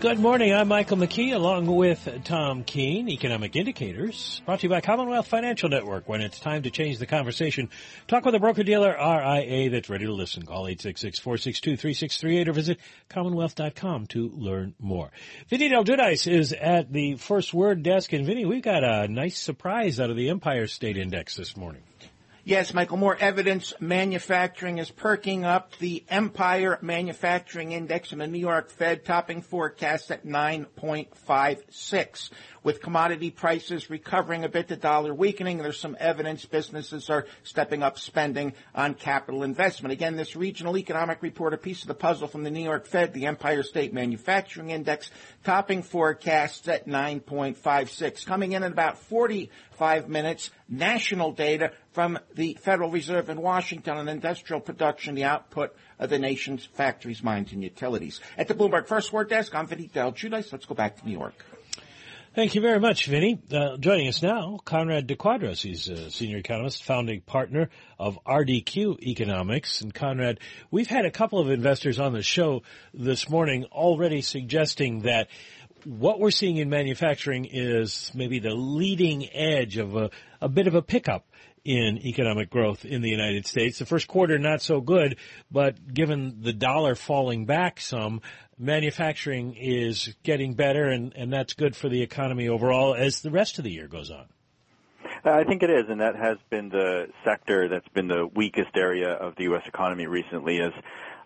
Good 0.00 0.20
morning. 0.20 0.54
I'm 0.54 0.68
Michael 0.68 0.96
McKee 0.96 1.34
along 1.34 1.66
with 1.66 2.08
Tom 2.22 2.62
Keene, 2.62 3.08
Economic 3.08 3.56
Indicators, 3.56 4.40
brought 4.46 4.60
to 4.60 4.66
you 4.66 4.70
by 4.70 4.80
Commonwealth 4.80 5.26
Financial 5.26 5.68
Network. 5.68 6.08
When 6.08 6.20
it's 6.20 6.38
time 6.38 6.62
to 6.62 6.70
change 6.70 6.98
the 6.98 7.06
conversation, 7.06 7.68
talk 8.06 8.24
with 8.24 8.36
a 8.36 8.38
broker-dealer 8.38 8.92
RIA 8.92 9.70
that's 9.70 9.90
ready 9.90 10.06
to 10.06 10.12
listen. 10.12 10.46
Call 10.46 10.66
866-462-3638 10.66 12.46
or 12.46 12.52
visit 12.52 12.78
commonwealth.com 13.08 14.06
to 14.06 14.28
learn 14.28 14.76
more. 14.78 15.10
Vinny 15.48 15.68
Del 15.68 15.82
Giudice 15.82 16.30
is 16.30 16.52
at 16.52 16.92
the 16.92 17.16
First 17.16 17.52
Word 17.52 17.82
desk. 17.82 18.12
And 18.12 18.24
Vinny, 18.24 18.44
we've 18.44 18.62
got 18.62 18.84
a 18.84 19.08
nice 19.08 19.36
surprise 19.36 19.98
out 19.98 20.10
of 20.10 20.16
the 20.16 20.30
Empire 20.30 20.68
State 20.68 20.96
Index 20.96 21.34
this 21.34 21.56
morning. 21.56 21.82
Yes, 22.48 22.72
Michael, 22.72 22.96
more 22.96 23.14
evidence 23.14 23.74
manufacturing 23.78 24.78
is 24.78 24.90
perking 24.90 25.44
up. 25.44 25.76
The 25.80 26.02
Empire 26.08 26.78
Manufacturing 26.80 27.72
Index 27.72 28.10
in 28.10 28.20
the 28.20 28.26
New 28.26 28.38
York 28.38 28.70
Fed 28.70 29.04
topping 29.04 29.42
forecast 29.42 30.10
at 30.10 30.24
9.56. 30.24 32.30
With 32.62 32.80
commodity 32.80 33.30
prices 33.30 33.90
recovering 33.90 34.44
a 34.44 34.48
bit, 34.48 34.68
the 34.68 34.76
dollar 34.76 35.14
weakening, 35.14 35.58
there's 35.58 35.78
some 35.78 35.94
evidence 36.00 36.46
businesses 36.46 37.10
are 37.10 37.26
stepping 37.42 37.82
up 37.82 37.98
spending 37.98 38.54
on 38.74 38.94
capital 38.94 39.42
investment. 39.42 39.92
Again, 39.92 40.16
this 40.16 40.34
regional 40.34 40.78
economic 40.78 41.22
report, 41.22 41.52
a 41.52 41.58
piece 41.58 41.82
of 41.82 41.88
the 41.88 41.94
puzzle 41.94 42.28
from 42.28 42.44
the 42.44 42.50
New 42.50 42.64
York 42.64 42.86
Fed, 42.86 43.12
the 43.12 43.26
Empire 43.26 43.62
State 43.62 43.92
Manufacturing 43.92 44.70
Index, 44.70 45.10
topping 45.44 45.82
forecasts 45.82 46.66
at 46.66 46.86
9.56. 46.86 48.24
Coming 48.24 48.52
in 48.52 48.62
at 48.62 48.72
about 48.72 48.96
45 49.78 50.08
minutes, 50.08 50.50
national 50.68 51.32
data 51.32 51.72
from 51.92 52.18
the 52.34 52.54
Federal 52.60 52.90
Reserve 52.90 53.28
in 53.30 53.40
Washington 53.40 53.96
on 53.96 54.08
industrial 54.08 54.60
production, 54.60 55.14
the 55.14 55.24
output 55.24 55.74
of 56.00 56.10
the 56.10 56.18
nation's 56.18 56.64
factories, 56.64 57.22
mines, 57.22 57.52
and 57.52 57.62
utilities. 57.62 58.20
At 58.36 58.48
the 58.48 58.54
Bloomberg 58.54 58.88
First 58.88 59.12
Word 59.12 59.28
Desk, 59.28 59.54
I'm 59.54 59.68
Vinny 59.68 59.86
Del 59.86 60.12
Giudice. 60.12 60.52
Let's 60.52 60.66
go 60.66 60.74
back 60.74 60.96
to 60.96 61.06
New 61.06 61.12
York. 61.12 61.44
Thank 62.34 62.54
you 62.54 62.60
very 62.60 62.78
much, 62.78 63.06
Vinny. 63.06 63.40
Uh, 63.50 63.76
joining 63.78 64.06
us 64.06 64.22
now, 64.22 64.60
Conrad 64.64 65.08
DeQuadros. 65.08 65.62
He's 65.62 65.88
a 65.88 66.10
senior 66.10 66.36
economist, 66.36 66.84
founding 66.84 67.20
partner 67.20 67.70
of 67.98 68.18
RDQ 68.24 69.00
Economics. 69.02 69.80
And 69.80 69.94
Conrad, 69.94 70.38
we've 70.70 70.86
had 70.86 71.04
a 71.04 71.10
couple 71.10 71.40
of 71.40 71.50
investors 71.50 71.98
on 71.98 72.12
the 72.12 72.22
show 72.22 72.62
this 72.92 73.28
morning 73.28 73.64
already 73.72 74.20
suggesting 74.22 75.00
that 75.00 75.28
what 75.84 76.20
we're 76.20 76.30
seeing 76.30 76.56
in 76.56 76.68
manufacturing 76.68 77.44
is 77.44 78.10
maybe 78.14 78.38
the 78.38 78.54
leading 78.54 79.28
edge 79.32 79.76
of 79.76 79.96
a, 79.96 80.10
a 80.40 80.48
bit 80.48 80.66
of 80.66 80.74
a 80.74 80.82
pickup 80.82 81.26
in 81.64 81.98
economic 81.98 82.50
growth 82.50 82.84
in 82.84 83.02
the 83.02 83.10
United 83.10 83.46
States. 83.46 83.78
The 83.78 83.86
first 83.86 84.08
quarter 84.08 84.38
not 84.38 84.62
so 84.62 84.80
good, 84.80 85.16
but 85.50 85.92
given 85.92 86.38
the 86.40 86.52
dollar 86.52 86.94
falling 86.94 87.44
back 87.44 87.80
some, 87.80 88.22
manufacturing 88.58 89.54
is 89.54 90.14
getting 90.22 90.54
better 90.54 90.88
and, 90.88 91.12
and 91.14 91.32
that's 91.32 91.54
good 91.54 91.76
for 91.76 91.88
the 91.88 92.02
economy 92.02 92.48
overall 92.48 92.94
as 92.94 93.20
the 93.20 93.30
rest 93.30 93.58
of 93.58 93.64
the 93.64 93.70
year 93.70 93.86
goes 93.86 94.10
on. 94.10 94.26
Uh, 95.24 95.30
I 95.30 95.44
think 95.44 95.62
it 95.62 95.70
is, 95.70 95.84
and 95.88 96.00
that 96.00 96.16
has 96.16 96.38
been 96.48 96.68
the 96.68 97.08
sector 97.24 97.68
that's 97.68 97.88
been 97.88 98.08
the 98.08 98.26
weakest 98.26 98.76
area 98.76 99.10
of 99.10 99.34
the 99.36 99.44
U.S. 99.44 99.62
economy 99.66 100.06
recently. 100.06 100.58
Is 100.58 100.72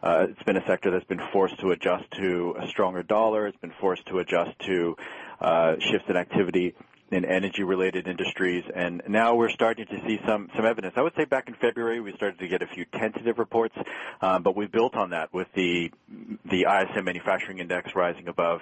uh, 0.03 0.27
it's 0.31 0.43
been 0.43 0.57
a 0.57 0.67
sector 0.67 0.91
that's 0.91 1.05
been 1.05 1.23
forced 1.33 1.59
to 1.61 1.71
adjust 1.71 2.11
to 2.13 2.57
a 2.59 2.67
stronger 2.69 3.03
dollar. 3.03 3.47
It's 3.47 3.59
been 3.59 3.75
forced 3.81 4.07
to 4.07 4.19
adjust 4.19 4.59
to 4.67 4.97
uh, 5.41 5.75
shifts 5.79 6.09
in 6.09 6.17
activity 6.17 6.75
in 7.13 7.27
energy 7.27 7.63
related 7.63 8.09
industries 8.09 8.65
and 8.75 9.03
now 9.07 9.35
we're 9.35 9.51
starting 9.51 9.85
to 9.85 10.01
see 10.07 10.19
some 10.27 10.49
some 10.57 10.65
evidence. 10.65 10.95
I 10.97 11.03
would 11.03 11.15
say 11.15 11.27
back 11.27 11.47
in 11.47 11.55
February 11.55 12.01
we 12.01 12.15
started 12.15 12.39
to 12.39 12.49
get 12.49 12.63
a 12.63 12.67
few 12.67 12.87
tentative 12.87 13.39
reports, 13.39 13.77
um, 14.23 14.43
but 14.43 14.57
we've 14.57 14.73
built 14.73 14.95
on 14.95 15.11
that 15.11 15.33
with 15.33 15.47
the 15.55 15.93
the 16.51 16.67
ISM 16.69 17.05
manufacturing 17.05 17.59
index 17.59 17.95
rising 17.95 18.29
above 18.29 18.61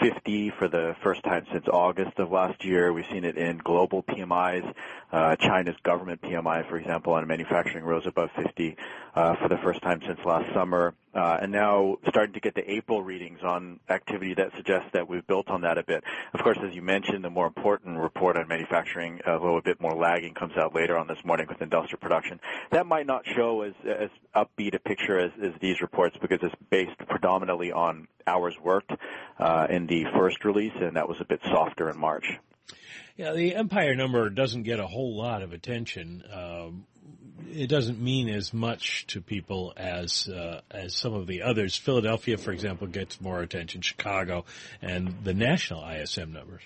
50 0.00 0.50
for 0.58 0.66
the 0.66 0.96
first 1.04 1.22
time 1.22 1.46
since 1.52 1.66
August 1.68 2.18
of 2.18 2.32
last 2.32 2.64
year. 2.64 2.92
We've 2.92 3.06
seen 3.10 3.24
it 3.24 3.38
in 3.38 3.58
global 3.58 4.02
PMIs. 4.02 4.74
Uh, 5.14 5.36
China's 5.36 5.76
government 5.84 6.20
PMI, 6.22 6.68
for 6.68 6.76
example, 6.76 7.12
on 7.12 7.24
manufacturing 7.28 7.84
rose 7.84 8.04
above 8.04 8.30
50 8.34 8.76
uh, 9.14 9.36
for 9.36 9.48
the 9.48 9.56
first 9.58 9.80
time 9.80 10.00
since 10.04 10.18
last 10.24 10.52
summer. 10.52 10.92
Uh, 11.14 11.38
and 11.40 11.52
now 11.52 11.96
starting 12.08 12.32
to 12.32 12.40
get 12.40 12.56
the 12.56 12.68
April 12.68 13.00
readings 13.00 13.38
on 13.44 13.78
activity 13.88 14.34
that 14.34 14.50
suggests 14.56 14.88
that 14.92 15.08
we've 15.08 15.24
built 15.28 15.48
on 15.48 15.60
that 15.60 15.78
a 15.78 15.84
bit. 15.84 16.02
Of 16.32 16.42
course, 16.42 16.58
as 16.66 16.74
you 16.74 16.82
mentioned, 16.82 17.22
the 17.22 17.30
more 17.30 17.46
important 17.46 17.96
report 17.96 18.36
on 18.36 18.48
manufacturing, 18.48 19.20
although 19.24 19.56
a 19.56 19.62
bit 19.62 19.80
more 19.80 19.92
lagging, 19.92 20.34
comes 20.34 20.56
out 20.56 20.74
later 20.74 20.98
on 20.98 21.06
this 21.06 21.24
morning 21.24 21.46
with 21.48 21.62
industrial 21.62 22.00
production. 22.00 22.40
That 22.72 22.84
might 22.84 23.06
not 23.06 23.24
show 23.24 23.62
as, 23.62 23.74
as 23.86 24.10
upbeat 24.34 24.74
a 24.74 24.80
picture 24.80 25.20
as, 25.20 25.30
as 25.40 25.52
these 25.60 25.80
reports 25.80 26.16
because 26.20 26.40
it's 26.42 26.56
based 26.70 26.98
predominantly 27.08 27.70
on 27.70 28.08
hours 28.26 28.56
worked 28.60 28.90
uh, 29.38 29.68
in 29.70 29.86
the 29.86 30.06
first 30.16 30.44
release, 30.44 30.74
and 30.74 30.96
that 30.96 31.08
was 31.08 31.18
a 31.20 31.24
bit 31.24 31.38
softer 31.44 31.88
in 31.88 31.96
March. 31.96 32.40
Yeah, 33.16 33.32
the 33.32 33.54
Empire 33.54 33.94
number 33.94 34.28
doesn't 34.28 34.64
get 34.64 34.80
a 34.80 34.86
whole 34.86 35.16
lot 35.16 35.42
of 35.42 35.52
attention. 35.52 36.24
Um, 36.32 36.86
it 37.52 37.68
doesn't 37.68 38.00
mean 38.00 38.28
as 38.28 38.52
much 38.52 39.06
to 39.08 39.20
people 39.20 39.72
as 39.76 40.28
uh, 40.28 40.62
as 40.70 40.94
some 40.94 41.14
of 41.14 41.26
the 41.26 41.42
others. 41.42 41.76
Philadelphia, 41.76 42.36
for 42.36 42.52
example, 42.52 42.86
gets 42.86 43.20
more 43.20 43.40
attention. 43.40 43.80
Chicago 43.82 44.44
and 44.82 45.14
the 45.22 45.34
national 45.34 45.84
ISM 45.88 46.32
numbers. 46.32 46.62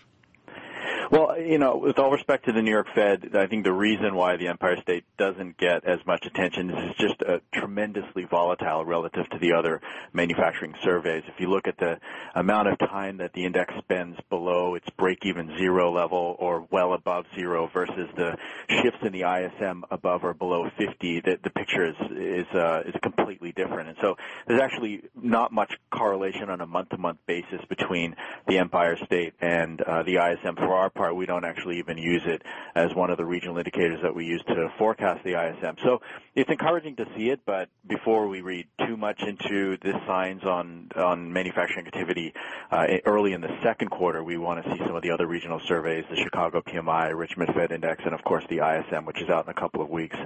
Well, 1.10 1.40
you 1.40 1.56
know, 1.56 1.78
with 1.78 1.98
all 1.98 2.10
respect 2.10 2.44
to 2.46 2.52
the 2.52 2.60
New 2.60 2.70
York 2.70 2.88
Fed, 2.94 3.34
I 3.34 3.46
think 3.46 3.64
the 3.64 3.72
reason 3.72 4.14
why 4.14 4.36
the 4.36 4.48
Empire 4.48 4.76
State 4.82 5.04
doesn't 5.16 5.56
get 5.56 5.86
as 5.86 6.00
much 6.06 6.26
attention 6.26 6.68
is 6.68 6.90
it's 6.90 6.98
just 6.98 7.22
a 7.22 7.40
tremendously 7.54 8.24
volatile 8.24 8.84
relative 8.84 9.26
to 9.30 9.38
the 9.38 9.54
other 9.54 9.80
manufacturing 10.12 10.74
surveys. 10.84 11.22
If 11.26 11.40
you 11.40 11.48
look 11.48 11.66
at 11.66 11.78
the 11.78 11.98
amount 12.34 12.68
of 12.68 12.78
time 12.78 13.18
that 13.18 13.32
the 13.32 13.46
index 13.46 13.72
spends 13.78 14.18
below 14.28 14.74
its 14.74 14.86
break-even 14.98 15.56
zero 15.56 15.90
level 15.90 16.36
or 16.38 16.66
well 16.70 16.92
above 16.92 17.24
zero 17.34 17.70
versus 17.72 18.10
the 18.14 18.36
shifts 18.68 19.00
in 19.02 19.12
the 19.12 19.22
ISM 19.22 19.84
above 19.90 20.24
or 20.24 20.34
below 20.34 20.68
50, 20.76 21.20
the, 21.20 21.38
the 21.42 21.50
picture 21.50 21.86
is 21.86 21.96
is 22.10 22.46
uh, 22.54 22.82
is 22.84 22.94
completely 23.02 23.52
different. 23.52 23.88
And 23.88 23.98
so 24.02 24.16
there's 24.46 24.60
actually 24.60 25.04
not 25.14 25.52
much 25.52 25.72
correlation 25.90 26.50
on 26.50 26.60
a 26.60 26.66
month-to-month 26.66 27.20
basis 27.26 27.64
between 27.70 28.14
the 28.46 28.58
Empire 28.58 28.98
State 29.06 29.32
and 29.40 29.80
uh, 29.80 30.02
the 30.02 30.16
ISM 30.16 30.56
for 30.56 30.74
our 30.74 30.90
part, 30.98 31.16
we 31.16 31.24
don't 31.24 31.44
actually 31.44 31.78
even 31.78 31.96
use 31.96 32.22
it 32.26 32.42
as 32.74 32.94
one 32.94 33.10
of 33.10 33.16
the 33.16 33.24
regional 33.24 33.56
indicators 33.56 34.00
that 34.02 34.14
we 34.14 34.24
use 34.24 34.42
to 34.48 34.68
forecast 34.76 35.24
the 35.24 35.30
ISM. 35.30 35.76
So 35.84 36.00
it's 36.34 36.50
encouraging 36.50 36.96
to 36.96 37.06
see 37.16 37.30
it, 37.30 37.40
but 37.46 37.68
before 37.86 38.28
we 38.28 38.40
read 38.42 38.66
too 38.86 38.96
much 38.96 39.22
into 39.22 39.78
the 39.78 39.94
signs 40.06 40.42
on 40.44 40.90
on 40.96 41.32
manufacturing 41.32 41.86
activity 41.86 42.34
uh, 42.70 42.86
early 43.06 43.32
in 43.32 43.40
the 43.40 43.56
second 43.62 43.90
quarter, 43.90 44.22
we 44.22 44.36
want 44.36 44.64
to 44.64 44.70
see 44.70 44.78
some 44.84 44.96
of 44.96 45.02
the 45.02 45.12
other 45.12 45.26
regional 45.26 45.60
surveys, 45.66 46.04
the 46.10 46.16
Chicago 46.16 46.60
PMI, 46.60 47.16
Richmond 47.16 47.54
Fed 47.54 47.72
Index, 47.72 48.02
and 48.04 48.14
of 48.14 48.22
course 48.24 48.44
the 48.50 48.58
ISM, 48.58 49.06
which 49.06 49.22
is 49.22 49.30
out 49.30 49.44
in 49.46 49.50
a 49.50 49.54
couple 49.54 49.80
of 49.80 49.88
weeks 49.88 50.16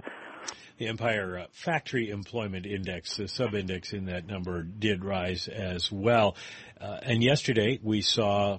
the 0.79 0.89
Empire 0.89 1.39
uh, 1.39 1.47
Factory 1.53 2.11
Employment 2.11 2.67
Index, 2.67 3.17
the 3.17 3.29
sub-index 3.29 3.93
in 3.93 4.07
that 4.07 4.27
number 4.27 4.63
did 4.63 5.05
rise 5.05 5.47
as 5.47 5.93
well. 5.93 6.35
Uh, 6.81 6.99
and 7.03 7.23
yesterday 7.23 7.79
we 7.83 8.01
saw 8.01 8.59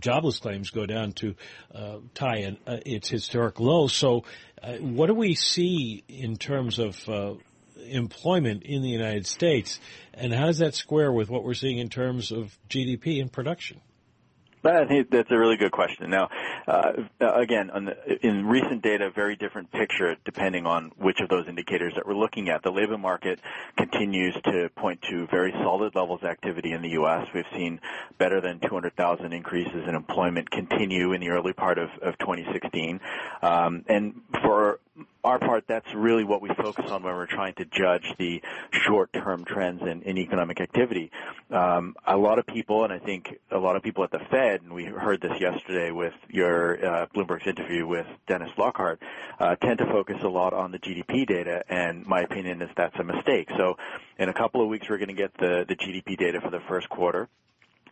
jobless 0.00 0.38
claims 0.38 0.70
go 0.70 0.86
down 0.86 1.12
to 1.12 1.34
uh, 1.74 1.98
tie 2.14 2.38
an, 2.38 2.58
uh, 2.66 2.78
its 2.84 3.08
historic 3.08 3.60
low. 3.60 3.86
So, 3.86 4.24
uh, 4.62 4.74
what 4.74 5.06
do 5.06 5.14
we 5.14 5.34
see 5.34 6.04
in 6.08 6.36
terms 6.36 6.78
of 6.78 7.08
uh, 7.08 7.34
employment 7.88 8.62
in 8.62 8.82
the 8.82 8.88
United 8.88 9.26
States, 9.26 9.80
and 10.14 10.32
how 10.32 10.46
does 10.46 10.58
that 10.58 10.74
square 10.74 11.12
with 11.12 11.28
what 11.28 11.44
we're 11.44 11.54
seeing 11.54 11.78
in 11.78 11.88
terms 11.88 12.32
of 12.32 12.56
GDP 12.68 13.20
and 13.20 13.32
production? 13.32 13.80
I 14.64 14.84
think 14.84 15.10
that's 15.10 15.30
a 15.30 15.38
really 15.38 15.56
good 15.56 15.70
question. 15.70 16.10
Now, 16.10 16.28
again, 16.66 17.70
the, 17.84 18.26
in 18.26 18.46
recent 18.46 18.82
data, 18.82 19.10
very 19.10 19.36
different 19.36 19.70
picture 19.70 20.16
depending 20.24 20.66
on 20.66 20.92
which 20.98 21.20
of 21.20 21.28
those 21.28 21.46
indicators 21.48 21.92
that 21.94 22.06
we're 22.06 22.16
looking 22.16 22.48
at. 22.48 22.62
The 22.62 22.70
labor 22.72 22.98
market 22.98 23.40
continues 23.76 24.34
to 24.44 24.68
point 24.76 25.02
to 25.10 25.26
very 25.28 25.52
solid 25.52 25.94
levels 25.94 26.20
of 26.22 26.28
activity 26.28 26.72
in 26.72 26.82
the 26.82 26.90
U.S. 26.90 27.26
We've 27.34 27.44
seen 27.52 27.80
better 28.18 28.40
than 28.40 28.60
200,000 28.60 29.32
increases 29.32 29.84
in 29.86 29.94
employment 29.94 30.50
continue 30.50 31.12
in 31.12 31.20
the 31.20 31.30
early 31.30 31.52
part 31.52 31.78
of, 31.78 31.90
of 32.02 32.18
2016. 32.18 33.00
Um, 33.42 33.84
and 33.88 34.22
for 34.42 34.80
our 35.24 35.38
part, 35.38 35.64
that's 35.66 35.92
really 35.94 36.24
what 36.24 36.40
we 36.40 36.48
focus 36.50 36.90
on 36.90 37.02
when 37.02 37.14
we're 37.14 37.26
trying 37.26 37.54
to 37.54 37.64
judge 37.64 38.14
the 38.18 38.42
short-term 38.70 39.44
trends 39.44 39.82
in, 39.82 40.02
in 40.02 40.18
economic 40.18 40.60
activity. 40.60 41.10
Um, 41.50 41.96
a 42.06 42.16
lot 42.16 42.38
of 42.38 42.46
people, 42.46 42.84
and 42.84 42.92
I 42.92 42.98
think 42.98 43.38
a 43.50 43.58
lot 43.58 43.76
of 43.76 43.82
people 43.82 44.04
at 44.04 44.10
the 44.10 44.20
Fed, 44.30 44.62
and 44.62 44.72
we 44.72 44.84
heard 44.84 45.20
this 45.20 45.40
yesterday 45.40 45.90
with 45.90 46.14
your 46.28 46.84
uh, 46.84 47.06
Bloomberg's 47.14 47.46
interview 47.46 47.86
with 47.86 48.06
Dennis 48.26 48.50
Lockhart, 48.56 49.02
uh, 49.40 49.56
tend 49.56 49.78
to 49.78 49.86
focus 49.86 50.16
a 50.22 50.28
lot 50.28 50.52
on 50.52 50.70
the 50.70 50.78
GDP 50.78 51.26
data, 51.26 51.62
and 51.68 52.06
my 52.06 52.20
opinion 52.20 52.62
is 52.62 52.70
that's 52.76 52.96
a 52.98 53.04
mistake. 53.04 53.48
So, 53.56 53.76
in 54.18 54.28
a 54.28 54.34
couple 54.34 54.62
of 54.62 54.68
weeks, 54.68 54.88
we're 54.88 54.98
going 54.98 55.08
to 55.08 55.14
get 55.14 55.34
the 55.38 55.64
the 55.68 55.76
GDP 55.76 56.16
data 56.16 56.40
for 56.40 56.50
the 56.50 56.60
first 56.60 56.88
quarter 56.88 57.28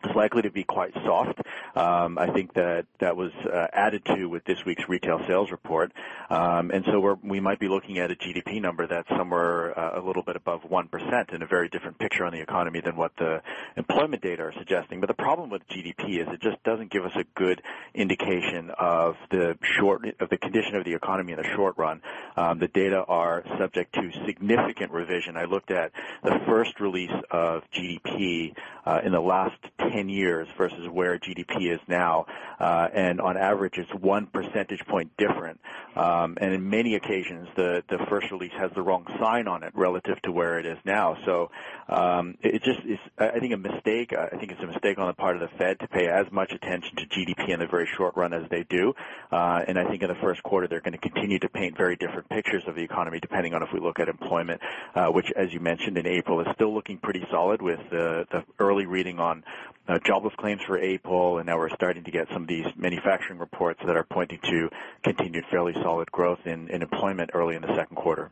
is 0.04 0.14
likely 0.14 0.42
to 0.42 0.50
be 0.50 0.64
quite 0.64 0.94
soft. 1.04 1.40
Um, 1.74 2.18
I 2.18 2.30
think 2.32 2.54
that 2.54 2.86
that 3.00 3.16
was 3.16 3.32
uh, 3.52 3.66
added 3.72 4.04
to 4.06 4.26
with 4.26 4.44
this 4.44 4.58
week's 4.64 4.88
retail 4.88 5.20
sales 5.26 5.50
report, 5.50 5.92
um, 6.30 6.70
and 6.70 6.84
so 6.86 7.00
we're, 7.00 7.16
we 7.22 7.40
might 7.40 7.58
be 7.58 7.68
looking 7.68 7.98
at 7.98 8.10
a 8.10 8.14
GDP 8.14 8.60
number 8.60 8.86
that's 8.86 9.08
somewhere 9.08 9.78
uh, 9.78 10.00
a 10.00 10.02
little 10.04 10.22
bit 10.22 10.36
above 10.36 10.62
one 10.68 10.88
percent, 10.88 11.30
and 11.32 11.42
a 11.42 11.46
very 11.46 11.68
different 11.68 11.98
picture 11.98 12.24
on 12.24 12.32
the 12.32 12.40
economy 12.40 12.80
than 12.80 12.96
what 12.96 13.12
the 13.18 13.42
employment 13.76 14.22
data 14.22 14.42
are 14.42 14.54
suggesting. 14.58 15.00
But 15.00 15.08
the 15.08 15.14
problem 15.14 15.50
with 15.50 15.62
GDP 15.68 16.20
is 16.20 16.28
it 16.32 16.40
just 16.40 16.62
doesn't 16.64 16.90
give 16.90 17.04
us 17.04 17.12
a 17.16 17.24
good 17.34 17.62
indication 17.94 18.70
of 18.78 19.16
the 19.30 19.58
short 19.62 20.04
of 20.20 20.28
the 20.30 20.38
condition 20.38 20.76
of 20.76 20.84
the 20.84 20.94
economy 20.94 21.32
in 21.32 21.38
the 21.38 21.48
short 21.54 21.76
run. 21.78 22.00
Um, 22.36 22.58
the 22.58 22.68
data 22.68 23.04
are 23.06 23.44
subject 23.58 23.94
to 23.94 24.10
significant 24.26 24.92
revision. 24.92 25.36
I 25.36 25.44
looked 25.44 25.70
at 25.70 25.92
the 26.22 26.38
first 26.46 26.80
release 26.80 27.12
of 27.30 27.62
GDP 27.72 28.54
uh, 28.86 29.00
in 29.04 29.12
the 29.12 29.20
last 29.20 29.56
10 29.78 30.08
years 30.08 30.48
versus 30.56 30.88
where 30.90 31.18
GDP 31.18 31.72
is 31.72 31.80
now, 31.88 32.26
uh, 32.60 32.88
and 32.92 33.20
on 33.20 33.36
average 33.36 33.78
it's 33.78 33.92
one 33.94 34.26
percentage 34.26 34.84
point 34.86 35.10
different. 35.16 35.60
Um, 35.96 36.36
and 36.40 36.52
in 36.52 36.68
many 36.68 36.96
occasions, 36.96 37.48
the 37.56 37.82
the 37.88 37.98
first 38.08 38.30
release 38.30 38.52
has 38.58 38.70
the 38.74 38.82
wrong 38.82 39.06
sign 39.20 39.46
on 39.46 39.62
it 39.62 39.72
relative 39.74 40.20
to 40.22 40.32
where 40.32 40.58
it 40.58 40.66
is 40.66 40.78
now. 40.84 41.16
So 41.24 41.50
um, 41.88 42.36
it 42.42 42.62
just 42.62 42.80
is, 42.80 42.98
I 43.18 43.38
think, 43.38 43.54
a 43.54 43.56
mistake. 43.56 44.12
I 44.12 44.36
think 44.36 44.50
it's 44.50 44.62
a 44.62 44.66
mistake 44.66 44.98
on 44.98 45.06
the 45.06 45.14
part 45.14 45.36
of 45.36 45.48
the 45.48 45.56
Fed 45.56 45.78
to 45.80 45.88
pay 45.88 46.08
as 46.08 46.26
much 46.32 46.52
attention 46.52 46.96
to 46.96 47.06
GDP 47.06 47.50
in 47.50 47.60
the 47.60 47.66
very 47.66 47.88
short 47.96 48.16
run 48.16 48.32
as 48.32 48.48
they 48.50 48.64
do. 48.64 48.94
Uh, 49.30 49.62
and 49.68 49.78
I 49.78 49.88
think 49.88 50.02
in 50.02 50.08
the 50.08 50.16
first 50.16 50.42
quarter 50.42 50.66
they're 50.66 50.80
going 50.80 50.92
to 50.92 50.98
continue 50.98 51.38
to 51.38 51.48
paint 51.48 51.76
very 51.76 51.96
different 51.96 52.28
pictures 52.28 52.64
of 52.66 52.74
the 52.74 52.82
economy, 52.82 53.20
depending 53.20 53.54
on 53.54 53.62
if 53.62 53.68
we 53.72 53.80
look 53.80 54.00
at 54.00 54.08
employment, 54.08 54.60
uh, 54.94 55.06
which, 55.08 55.30
as 55.36 55.52
you 55.52 55.60
mentioned, 55.60 55.96
in 55.96 56.06
April 56.06 56.40
is 56.40 56.46
still 56.54 56.74
looking 56.74 56.98
pretty 56.98 57.24
solid 57.30 57.62
with 57.62 57.78
the, 57.90 58.26
the 58.32 58.44
early 58.58 58.73
reading 58.82 59.20
on 59.20 59.44
uh, 59.86 59.98
jobless 60.04 60.34
claims 60.36 60.60
for 60.66 60.78
April, 60.78 61.38
and 61.38 61.46
now 61.46 61.56
we're 61.56 61.70
starting 61.70 62.02
to 62.04 62.10
get 62.10 62.26
some 62.32 62.42
of 62.42 62.48
these 62.48 62.66
manufacturing 62.76 63.38
reports 63.38 63.80
that 63.86 63.96
are 63.96 64.04
pointing 64.04 64.40
to 64.42 64.68
continued 65.04 65.44
fairly 65.50 65.72
solid 65.82 66.10
growth 66.10 66.40
in, 66.46 66.68
in 66.68 66.82
employment 66.82 67.30
early 67.34 67.54
in 67.54 67.62
the 67.62 67.74
second 67.76 67.96
quarter. 67.96 68.30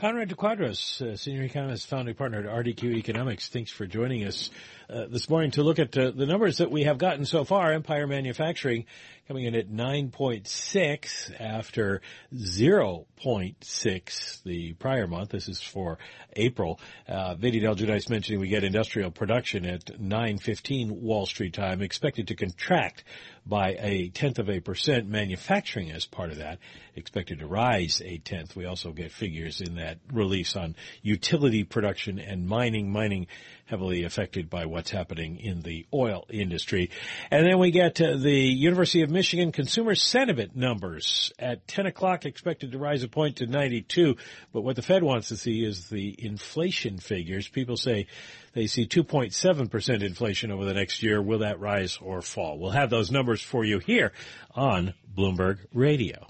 Conrad 0.00 0.30
DeQuadros, 0.30 1.02
uh, 1.02 1.14
senior 1.14 1.42
economist, 1.42 1.86
founding 1.86 2.14
partner 2.14 2.38
at 2.38 2.46
RDQ 2.46 2.96
Economics. 2.96 3.50
Thanks 3.50 3.70
for 3.70 3.86
joining 3.86 4.24
us 4.24 4.48
uh, 4.88 5.04
this 5.10 5.28
morning 5.28 5.50
to 5.50 5.62
look 5.62 5.78
at 5.78 5.94
uh, 5.94 6.10
the 6.10 6.24
numbers 6.24 6.56
that 6.56 6.70
we 6.70 6.84
have 6.84 6.96
gotten 6.96 7.26
so 7.26 7.44
far. 7.44 7.74
Empire 7.74 8.06
Manufacturing 8.06 8.86
coming 9.28 9.44
in 9.44 9.54
at 9.54 9.68
9.6 9.68 11.38
after 11.38 12.00
0.6 12.34 14.42
the 14.42 14.72
prior 14.72 15.06
month. 15.06 15.28
This 15.28 15.50
is 15.50 15.60
for 15.60 15.98
April. 16.34 16.80
Uh, 17.06 17.34
Vinny 17.34 17.60
Del 17.60 17.76
Giudice 17.76 18.08
mentioning 18.08 18.40
we 18.40 18.48
get 18.48 18.64
industrial 18.64 19.10
production 19.10 19.66
at 19.66 19.84
9.15 19.84 20.92
Wall 20.92 21.26
Street 21.26 21.52
time, 21.52 21.82
expected 21.82 22.28
to 22.28 22.34
contract 22.34 23.04
by 23.46 23.76
a 23.78 24.08
tenth 24.08 24.38
of 24.38 24.48
a 24.48 24.60
percent. 24.60 25.08
Manufacturing 25.08 25.90
as 25.90 26.06
part 26.06 26.30
of 26.30 26.38
that 26.38 26.58
expected 26.94 27.40
to 27.40 27.46
rise 27.46 28.02
a 28.04 28.18
tenth. 28.18 28.56
We 28.56 28.66
also 28.66 28.92
get 28.92 29.12
figures 29.12 29.60
in 29.60 29.76
that 29.76 29.98
release 30.12 30.56
on 30.56 30.76
utility 31.02 31.64
production 31.64 32.18
and 32.18 32.46
mining. 32.46 32.90
Mining 32.92 33.26
heavily 33.70 34.02
affected 34.02 34.50
by 34.50 34.66
what's 34.66 34.90
happening 34.90 35.38
in 35.38 35.62
the 35.62 35.86
oil 35.94 36.26
industry. 36.28 36.90
And 37.30 37.46
then 37.46 37.58
we 37.60 37.70
get 37.70 38.00
uh, 38.00 38.16
the 38.16 38.32
University 38.32 39.02
of 39.02 39.10
Michigan 39.10 39.52
consumer 39.52 39.94
sentiment 39.94 40.56
numbers 40.56 41.32
at 41.38 41.68
10 41.68 41.86
o'clock 41.86 42.26
expected 42.26 42.72
to 42.72 42.78
rise 42.78 43.04
a 43.04 43.08
point 43.08 43.36
to 43.36 43.46
92. 43.46 44.16
But 44.52 44.62
what 44.62 44.74
the 44.74 44.82
Fed 44.82 45.04
wants 45.04 45.28
to 45.28 45.36
see 45.36 45.64
is 45.64 45.88
the 45.88 46.16
inflation 46.18 46.98
figures. 46.98 47.46
People 47.46 47.76
say 47.76 48.08
they 48.54 48.66
see 48.66 48.86
2.7% 48.86 50.02
inflation 50.02 50.50
over 50.50 50.64
the 50.64 50.74
next 50.74 51.04
year. 51.04 51.22
Will 51.22 51.38
that 51.38 51.60
rise 51.60 51.98
or 52.02 52.20
fall? 52.20 52.58
We'll 52.58 52.70
have 52.70 52.90
those 52.90 53.12
numbers 53.12 53.29
for 53.38 53.64
you 53.64 53.78
here 53.78 54.12
on 54.54 54.94
Bloomberg 55.16 55.58
Radio. 55.72 56.26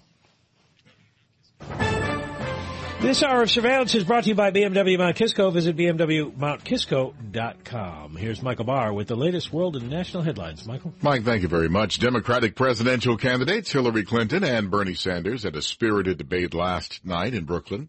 This 3.01 3.23
hour 3.23 3.43
of 3.43 3.51
surveillance 3.51 3.95
is 3.95 4.05
brought 4.05 4.25
to 4.25 4.29
you 4.29 4.35
by 4.35 4.51
BMW 4.51 4.99
Mount 4.99 5.17
Kisco. 5.17 5.51
Visit 5.51 5.75
BMWMountKisco.com. 5.75 8.17
Here's 8.17 8.43
Michael 8.43 8.67
Barr 8.67 8.93
with 8.93 9.09
the 9.09 9.17
latest 9.17 9.51
world 9.51 9.77
and 9.77 9.89
national 9.89 10.23
headlines. 10.23 10.67
Michael? 10.67 10.93
Mike, 11.01 11.25
thank 11.25 11.41
you 11.41 11.49
very 11.49 11.71
much. 11.71 11.99
Democratic 11.99 12.55
presidential 12.55 13.17
candidates 13.17 13.73
Hillary 13.73 14.05
Clinton 14.05 14.45
and 14.45 14.71
Bernie 14.71 14.93
Sanders 14.93 15.45
had 15.45 15.57
a 15.57 15.63
spirited 15.63 16.19
debate 16.19 16.53
last 16.53 17.03
night 17.03 17.33
in 17.33 17.45
Brooklyn. 17.45 17.89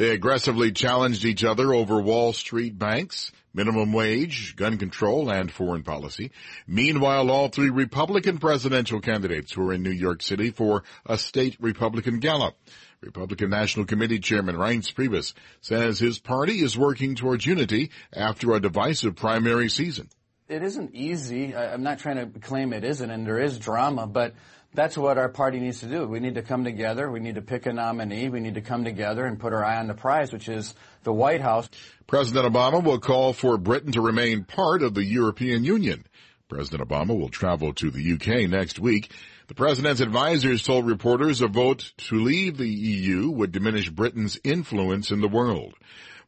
They 0.00 0.12
aggressively 0.12 0.72
challenged 0.72 1.26
each 1.26 1.44
other 1.44 1.74
over 1.74 2.00
Wall 2.00 2.32
Street 2.32 2.78
banks, 2.78 3.32
minimum 3.52 3.92
wage, 3.92 4.56
gun 4.56 4.78
control, 4.78 5.30
and 5.30 5.52
foreign 5.52 5.82
policy. 5.82 6.30
Meanwhile, 6.66 7.30
all 7.30 7.48
three 7.48 7.68
Republican 7.68 8.38
presidential 8.38 9.02
candidates 9.02 9.54
were 9.54 9.74
in 9.74 9.82
New 9.82 9.90
York 9.90 10.22
City 10.22 10.52
for 10.52 10.84
a 11.04 11.18
state 11.18 11.58
Republican 11.60 12.18
gala. 12.18 12.54
Republican 13.02 13.50
National 13.50 13.84
Committee 13.84 14.20
Chairman 14.20 14.56
Reince 14.56 14.90
Priebus 14.94 15.34
says 15.60 15.98
his 15.98 16.18
party 16.18 16.62
is 16.62 16.78
working 16.78 17.14
towards 17.14 17.44
unity 17.44 17.90
after 18.10 18.54
a 18.54 18.60
divisive 18.60 19.16
primary 19.16 19.68
season. 19.68 20.08
It 20.48 20.62
isn't 20.62 20.94
easy. 20.94 21.54
I'm 21.54 21.82
not 21.82 21.98
trying 21.98 22.16
to 22.16 22.40
claim 22.40 22.72
it 22.72 22.84
isn't, 22.84 23.10
and 23.10 23.26
there 23.26 23.38
is 23.38 23.58
drama, 23.58 24.06
but 24.06 24.32
that's 24.72 24.96
what 24.96 25.18
our 25.18 25.28
party 25.28 25.58
needs 25.58 25.80
to 25.80 25.86
do. 25.86 26.06
We 26.06 26.20
need 26.20 26.36
to 26.36 26.42
come 26.42 26.64
together. 26.64 27.10
We 27.10 27.20
need 27.20 27.34
to 27.34 27.42
pick 27.42 27.66
a 27.66 27.72
nominee. 27.72 28.28
We 28.28 28.40
need 28.40 28.54
to 28.54 28.60
come 28.60 28.84
together 28.84 29.26
and 29.26 29.38
put 29.38 29.52
our 29.52 29.64
eye 29.64 29.78
on 29.78 29.88
the 29.88 29.94
prize, 29.94 30.32
which 30.32 30.48
is 30.48 30.74
the 31.02 31.12
White 31.12 31.40
House. 31.40 31.68
President 32.06 32.52
Obama 32.52 32.82
will 32.82 33.00
call 33.00 33.32
for 33.32 33.56
Britain 33.58 33.92
to 33.92 34.00
remain 34.00 34.44
part 34.44 34.82
of 34.82 34.94
the 34.94 35.04
European 35.04 35.64
Union. 35.64 36.04
President 36.48 36.88
Obama 36.88 37.18
will 37.18 37.28
travel 37.28 37.72
to 37.74 37.90
the 37.90 38.12
UK 38.14 38.48
next 38.48 38.78
week. 38.78 39.12
The 39.48 39.54
president's 39.54 40.00
advisors 40.00 40.62
told 40.62 40.86
reporters 40.86 41.40
a 41.40 41.48
vote 41.48 41.92
to 42.08 42.16
leave 42.16 42.56
the 42.56 42.68
EU 42.68 43.30
would 43.30 43.52
diminish 43.52 43.90
Britain's 43.90 44.38
influence 44.44 45.10
in 45.10 45.20
the 45.20 45.28
world. 45.28 45.74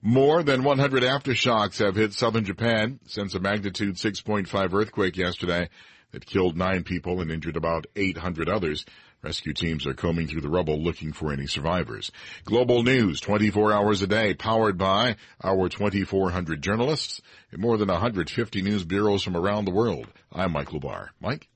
More 0.00 0.42
than 0.42 0.64
100 0.64 1.04
aftershocks 1.04 1.78
have 1.78 1.94
hit 1.94 2.12
southern 2.12 2.44
Japan 2.44 2.98
since 3.06 3.34
a 3.34 3.40
magnitude 3.40 3.94
6.5 3.94 4.74
earthquake 4.74 5.16
yesterday 5.16 5.68
that 6.12 6.26
killed 6.26 6.56
nine 6.56 6.84
people 6.84 7.20
and 7.20 7.30
injured 7.30 7.56
about 7.56 7.86
800 7.96 8.48
others. 8.48 8.84
Rescue 9.22 9.52
teams 9.52 9.86
are 9.86 9.94
combing 9.94 10.26
through 10.26 10.40
the 10.40 10.48
rubble 10.48 10.82
looking 10.82 11.12
for 11.12 11.32
any 11.32 11.46
survivors. 11.46 12.10
Global 12.44 12.82
news 12.82 13.20
24 13.20 13.72
hours 13.72 14.02
a 14.02 14.06
day 14.06 14.34
powered 14.34 14.76
by 14.76 15.16
our 15.42 15.68
2400 15.68 16.60
journalists 16.60 17.20
and 17.52 17.60
more 17.60 17.76
than 17.76 17.88
150 17.88 18.62
news 18.62 18.84
bureaus 18.84 19.22
from 19.22 19.36
around 19.36 19.64
the 19.64 19.70
world. 19.70 20.06
I'm 20.32 20.52
Michael 20.52 20.80
Barr. 20.80 21.12
Mike? 21.20 21.48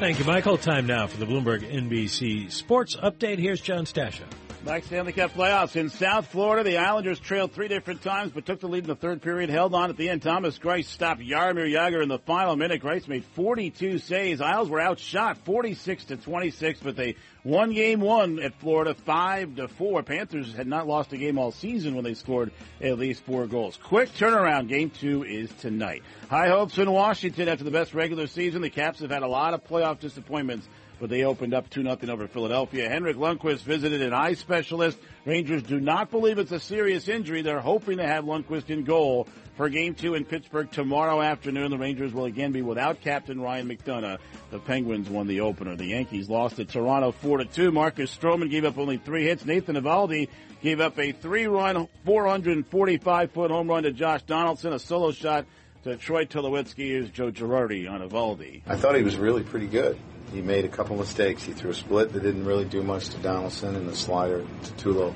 Thank 0.00 0.18
you, 0.18 0.24
Michael. 0.24 0.58
Time 0.58 0.86
now 0.86 1.06
for 1.06 1.18
the 1.18 1.26
Bloomberg 1.26 1.62
NBC 1.70 2.50
Sports 2.50 2.96
Update. 2.96 3.38
Here's 3.38 3.60
John 3.60 3.84
Stashower. 3.84 4.26
Mike 4.64 4.84
Stanley 4.84 5.12
Cup 5.12 5.34
playoffs 5.34 5.76
in 5.76 5.90
South 5.90 6.28
Florida. 6.28 6.64
The 6.64 6.78
Islanders 6.78 7.20
trailed 7.20 7.52
three 7.52 7.68
different 7.68 8.00
times, 8.00 8.32
but 8.32 8.46
took 8.46 8.60
the 8.60 8.66
lead 8.66 8.84
in 8.84 8.88
the 8.88 8.94
third 8.96 9.20
period. 9.20 9.50
Held 9.50 9.74
on 9.74 9.90
at 9.90 9.98
the 9.98 10.08
end. 10.08 10.22
Thomas 10.22 10.58
Greiss 10.58 10.86
stopped 10.86 11.20
Jaromir 11.20 11.70
Jagr 11.70 12.02
in 12.02 12.08
the 12.08 12.18
final 12.18 12.56
minute. 12.56 12.80
Greiss 12.80 13.06
made 13.06 13.26
42 13.34 13.98
saves. 13.98 14.40
Isles 14.40 14.70
were 14.70 14.80
outshot 14.80 15.36
46 15.44 16.06
to 16.06 16.16
26, 16.16 16.80
but 16.80 16.96
they 16.96 17.16
won 17.44 17.74
game 17.74 18.00
one 18.00 18.38
at 18.38 18.54
Florida, 18.54 18.94
five 18.94 19.54
to 19.56 19.68
four. 19.68 20.02
Panthers 20.02 20.54
had 20.54 20.66
not 20.66 20.88
lost 20.88 21.12
a 21.12 21.18
game 21.18 21.38
all 21.38 21.52
season 21.52 21.94
when 21.94 22.04
they 22.04 22.14
scored 22.14 22.50
at 22.80 22.98
least 22.98 23.22
four 23.24 23.46
goals. 23.46 23.76
Quick 23.76 24.14
turnaround. 24.14 24.68
Game 24.68 24.88
two 24.88 25.24
is 25.24 25.50
tonight. 25.60 26.02
High 26.28 26.48
hopes 26.48 26.78
in 26.78 26.90
Washington 26.90 27.48
after 27.48 27.64
the 27.64 27.70
best 27.70 27.94
regular 27.94 28.26
season. 28.26 28.62
The 28.62 28.70
Caps 28.70 29.00
have 29.00 29.10
had 29.10 29.22
a 29.22 29.28
lot 29.28 29.54
of 29.54 29.64
playoff 29.64 30.00
disappointments 30.00 30.68
but 31.00 31.10
they 31.10 31.24
opened 31.24 31.54
up 31.54 31.68
2 31.70 31.82
nothing 31.82 32.08
over 32.08 32.26
Philadelphia. 32.28 32.88
Henrik 32.88 33.16
Lundqvist 33.16 33.60
visited 33.60 34.00
an 34.02 34.12
eye 34.12 34.34
specialist. 34.34 34.98
Rangers 35.24 35.62
do 35.62 35.80
not 35.80 36.10
believe 36.10 36.38
it's 36.38 36.52
a 36.52 36.60
serious 36.60 37.08
injury. 37.08 37.42
They're 37.42 37.60
hoping 37.60 37.98
to 37.98 38.06
have 38.06 38.24
Lundqvist 38.24 38.70
in 38.70 38.84
goal 38.84 39.28
for 39.56 39.68
game 39.68 39.94
two 39.94 40.14
in 40.14 40.24
Pittsburgh 40.24 40.70
tomorrow 40.70 41.20
afternoon. 41.20 41.70
The 41.70 41.78
Rangers 41.78 42.12
will 42.12 42.24
again 42.24 42.52
be 42.52 42.62
without 42.62 43.00
captain 43.00 43.40
Ryan 43.40 43.68
McDonagh. 43.68 44.18
The 44.50 44.58
Penguins 44.58 45.08
won 45.08 45.26
the 45.26 45.40
opener. 45.40 45.76
The 45.76 45.86
Yankees 45.86 46.28
lost 46.28 46.56
to 46.56 46.64
Toronto 46.64 47.12
4 47.12 47.38
to 47.38 47.44
2. 47.44 47.70
Marcus 47.70 48.16
Stroman 48.16 48.50
gave 48.50 48.64
up 48.64 48.78
only 48.78 48.98
three 48.98 49.24
hits. 49.24 49.44
Nathan 49.44 49.76
Eovaldi 49.76 50.28
gave 50.62 50.80
up 50.80 50.98
a 50.98 51.12
three 51.12 51.46
run, 51.46 51.88
445 52.06 53.30
foot 53.32 53.50
home 53.50 53.68
run 53.68 53.82
to 53.82 53.92
Josh 53.92 54.22
Donaldson, 54.22 54.72
a 54.72 54.78
solo 54.78 55.12
shot 55.12 55.44
to 55.84 55.92
uh, 55.92 55.96
Troy 55.96 56.24
Tulowitzki. 56.24 56.88
Here's 56.88 57.10
Joe 57.10 57.30
Girardi 57.30 57.90
on 57.90 58.06
Eovaldi. 58.06 58.62
I 58.66 58.76
thought 58.76 58.96
he 58.96 59.02
was 59.02 59.16
really 59.16 59.42
pretty 59.42 59.66
good 59.66 59.98
he 60.34 60.42
made 60.42 60.64
a 60.64 60.68
couple 60.68 60.96
mistakes. 60.96 61.44
He 61.44 61.52
threw 61.52 61.70
a 61.70 61.74
split 61.74 62.12
that 62.12 62.22
didn't 62.22 62.44
really 62.44 62.64
do 62.64 62.82
much 62.82 63.08
to 63.10 63.18
Donaldson 63.18 63.76
and 63.76 63.88
a 63.88 63.94
slider 63.94 64.44
to 64.64 64.72
Tulo 64.72 65.14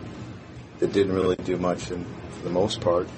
that 0.78 0.92
didn't 0.92 1.12
really 1.12 1.36
do 1.36 1.56
much. 1.56 1.90
And 1.90 2.06
for 2.30 2.44
the 2.44 2.50
most 2.50 2.80
part, 2.80 3.08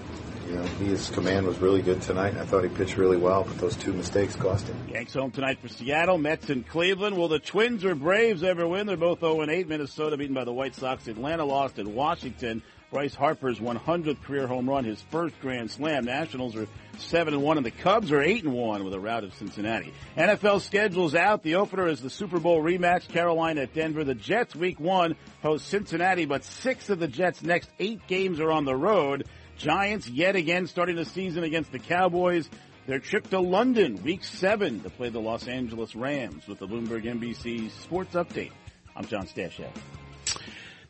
you 0.49 0.55
know, 0.55 0.63
his 0.63 1.11
command 1.11 1.47
was 1.47 1.59
really 1.59 1.83
good 1.83 2.01
tonight. 2.01 2.37
I 2.37 2.45
thought 2.45 2.65
he 2.65 2.71
pitched 2.71 2.97
really 2.97 3.19
well, 3.19 3.45
but 3.45 3.59
those 3.59 3.77
two 3.77 3.93
mistakes 3.93 4.35
cost 4.35 4.67
him. 4.67 4.89
Yanks 4.89 5.13
home 5.13 5.31
tonight 5.31 5.59
for 5.61 5.69
Seattle, 5.69 6.19
Mets 6.19 6.49
and 6.49 6.67
Cleveland. 6.67 7.17
Will 7.17 7.29
the 7.29 7.39
Twins 7.39 7.85
or 7.85 7.95
Braves 7.95 8.43
ever 8.43 8.67
win? 8.67 8.87
They're 8.87 8.97
both 8.97 9.21
0-8. 9.21 9.69
Minnesota 9.69 10.17
beaten 10.17 10.35
by 10.35 10.45
the 10.45 10.53
White 10.53 10.75
Sox. 10.75 11.07
Atlanta 11.07 11.45
lost 11.45 11.79
in 11.79 11.95
Washington. 11.95 12.63
Bryce 12.91 13.15
Harper's 13.15 13.61
100th 13.61 14.21
career 14.23 14.49
home 14.49 14.69
run, 14.69 14.85
his 14.85 15.01
first 15.11 15.39
Grand 15.41 15.71
Slam. 15.71 16.05
Nationals 16.05 16.57
are 16.57 16.67
7 16.99 17.33
and 17.33 17.43
1 17.43 17.57
and 17.57 17.65
the 17.65 17.71
Cubs 17.71 18.11
are 18.11 18.21
8 18.21 18.45
and 18.45 18.53
1 18.53 18.85
with 18.85 18.93
a 18.93 18.99
rout 18.99 19.23
of 19.23 19.33
Cincinnati. 19.35 19.95
NFL 20.17 20.61
schedules 20.61 21.15
out. 21.15 21.45
The 21.45 21.55
opener 21.55 21.87
is 21.87 22.01
the 22.01 22.11
Super 22.11 22.41
Bowl 22.41 22.61
rematch, 22.61 23.09
Carolina 23.09 23.63
at 23.63 23.75
Denver. 23.75 24.03
The 24.03 24.17
Jets 24.17 24.57
week 24.57 24.81
1 24.81 25.15
host 25.41 25.69
Cincinnati, 25.69 26.25
but 26.25 26.43
6 26.43 26.91
of 26.91 26.99
the 26.99 27.07
Jets 27.07 27.43
next 27.43 27.71
8 27.79 28.07
games 28.09 28.41
are 28.41 28.51
on 28.51 28.65
the 28.65 28.75
road. 28.77 29.25
Giants 29.57 30.09
yet 30.09 30.35
again 30.35 30.67
starting 30.67 30.97
the 30.97 31.05
season 31.05 31.45
against 31.45 31.71
the 31.71 31.79
Cowboys. 31.79 32.51
Their 32.87 32.99
trip 32.99 33.31
to 33.31 33.39
London, 33.39 34.03
week 34.03 34.25
7 34.25 34.83
to 34.83 34.91
play 34.91 35.11
the 35.11 35.21
Los 35.21 35.47
Angeles 35.47 35.95
Rams 35.95 36.49
with 36.49 36.59
the 36.59 36.67
Bloomberg 36.67 37.05
NBC 37.05 37.71
Sports 37.71 38.15
Update. 38.15 38.51
I'm 38.97 39.05
John 39.05 39.27
Stashower. 39.27 39.71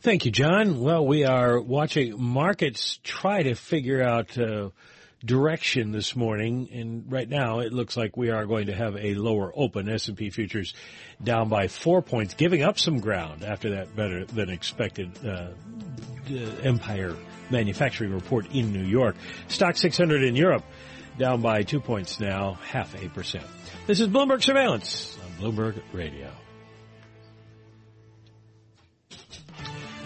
Thank 0.03 0.25
you, 0.25 0.31
John. 0.31 0.81
Well, 0.81 1.07
we 1.07 1.25
are 1.25 1.61
watching 1.61 2.19
markets 2.19 2.99
try 3.05 3.43
to 3.43 3.55
figure 3.55 4.03
out 4.03 4.39
uh, 4.39 4.71
direction 5.23 5.93
this 5.93 6.17
morning, 6.17 6.71
and 6.73 7.13
right 7.13 7.29
now 7.29 7.59
it 7.59 7.75
looks 7.75 7.99
like 7.99 8.17
we 8.17 8.31
are 8.31 8.47
going 8.47 8.69
to 8.69 8.75
have 8.75 8.97
a 8.97 9.13
lower 9.13 9.53
open. 9.55 9.91
S&P 9.91 10.31
futures 10.31 10.73
down 11.23 11.51
by 11.51 11.69
four 11.69 12.01
points, 12.01 12.33
giving 12.33 12.63
up 12.63 12.79
some 12.79 13.01
ground 13.01 13.45
after 13.45 13.75
that 13.75 13.95
better 13.95 14.25
than 14.25 14.49
expected 14.49 15.11
uh, 15.23 15.49
Empire 16.63 17.15
manufacturing 17.51 18.15
report 18.15 18.47
in 18.55 18.73
New 18.73 18.85
York. 18.85 19.17
Stoxx 19.49 19.81
600 19.81 20.25
in 20.25 20.35
Europe 20.35 20.65
down 21.19 21.43
by 21.43 21.63
two 21.63 21.81
points 21.81 22.19
now, 22.19 22.55
half 22.55 22.95
a 22.95 23.07
percent. 23.11 23.45
This 23.87 24.01
is 24.01 24.09
Bloomberg 24.09 24.43
Surveillance 24.43 25.19
on 25.23 25.53
Bloomberg 25.53 25.79
Radio. 25.93 26.33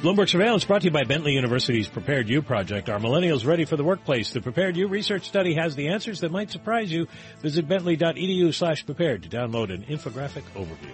Bloomberg 0.04 0.28
Surveillance 0.28 0.66
brought 0.66 0.82
to 0.82 0.88
you 0.88 0.90
by 0.90 1.04
Bentley 1.04 1.32
University's 1.32 1.88
PreparedU 1.88 2.44
project. 2.44 2.90
Are 2.90 2.98
millennials 2.98 3.46
ready 3.46 3.64
for 3.64 3.78
the 3.78 3.84
workplace? 3.84 4.34
The 4.34 4.40
PreparedU 4.40 4.90
research 4.90 5.26
study 5.26 5.54
has 5.54 5.76
the 5.76 5.88
answers 5.88 6.20
that 6.20 6.30
might 6.30 6.50
surprise 6.50 6.92
you. 6.92 7.08
Visit 7.40 7.66
bentley.edu 7.66 8.52
slash 8.52 8.84
prepared 8.84 9.22
to 9.22 9.30
download 9.30 9.72
an 9.72 9.84
infographic 9.84 10.42
overview. 10.56 10.92